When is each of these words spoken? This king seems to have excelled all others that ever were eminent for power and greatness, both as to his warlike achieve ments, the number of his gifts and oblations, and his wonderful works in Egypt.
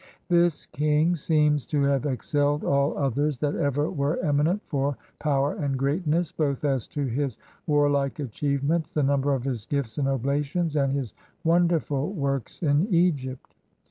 This 0.29 0.65
king 0.65 1.15
seems 1.15 1.67
to 1.67 1.83
have 1.83 2.07
excelled 2.07 2.63
all 2.63 2.97
others 2.97 3.37
that 3.37 3.53
ever 3.53 3.87
were 3.87 4.17
eminent 4.23 4.63
for 4.65 4.97
power 5.19 5.53
and 5.53 5.77
greatness, 5.77 6.31
both 6.31 6.65
as 6.65 6.87
to 6.87 7.05
his 7.05 7.37
warlike 7.67 8.17
achieve 8.17 8.63
ments, 8.63 8.89
the 8.91 9.03
number 9.03 9.31
of 9.35 9.43
his 9.43 9.67
gifts 9.67 9.99
and 9.99 10.07
oblations, 10.07 10.75
and 10.75 10.91
his 10.91 11.13
wonderful 11.43 12.13
works 12.13 12.63
in 12.63 12.87
Egypt. 12.89 13.53